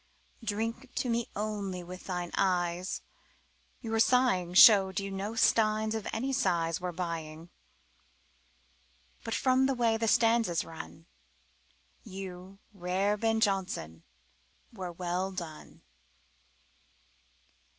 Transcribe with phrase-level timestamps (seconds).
[0.43, 3.03] "Drink to me only with thine eyes!"
[3.81, 7.51] Your sighing Showed you no steins of any size Were buying.
[9.23, 11.05] But from the way the stanzas run,
[12.03, 14.01] You, rare Ben Jonson,
[14.73, 15.83] were well done.